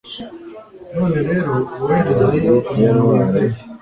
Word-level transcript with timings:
none 0.95 1.17
rero 1.29 1.53
woherezeyo 1.81 2.55
umuntu 2.71 3.01
wizeye 3.09 3.57